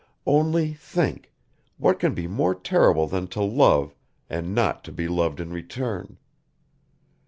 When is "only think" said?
0.25-1.31